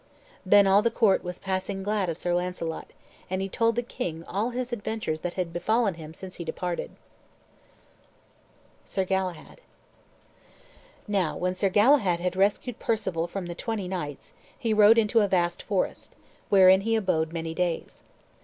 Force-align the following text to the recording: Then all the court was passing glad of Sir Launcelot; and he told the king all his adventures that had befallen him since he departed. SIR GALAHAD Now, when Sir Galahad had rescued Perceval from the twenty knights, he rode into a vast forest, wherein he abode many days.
Then 0.43 0.65
all 0.65 0.81
the 0.81 0.89
court 0.89 1.23
was 1.23 1.37
passing 1.37 1.83
glad 1.83 2.09
of 2.09 2.17
Sir 2.17 2.33
Launcelot; 2.33 2.89
and 3.29 3.39
he 3.39 3.47
told 3.47 3.75
the 3.75 3.83
king 3.83 4.23
all 4.23 4.49
his 4.49 4.73
adventures 4.73 5.19
that 5.19 5.35
had 5.35 5.53
befallen 5.53 5.93
him 5.93 6.11
since 6.15 6.37
he 6.37 6.43
departed. 6.43 6.89
SIR 8.83 9.05
GALAHAD 9.05 9.61
Now, 11.07 11.37
when 11.37 11.53
Sir 11.53 11.69
Galahad 11.69 12.19
had 12.19 12.35
rescued 12.35 12.79
Perceval 12.79 13.27
from 13.27 13.45
the 13.45 13.53
twenty 13.53 13.87
knights, 13.87 14.33
he 14.57 14.73
rode 14.73 14.97
into 14.97 15.19
a 15.19 15.27
vast 15.27 15.61
forest, 15.61 16.15
wherein 16.49 16.81
he 16.81 16.95
abode 16.95 17.31
many 17.31 17.53
days. 17.53 18.01